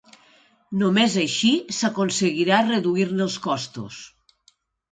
Només 0.83 1.17
així 1.23 1.51
s'aconseguirà 1.81 2.63
reduir-ne 2.73 3.25
els 3.29 3.39
costos. 3.47 4.03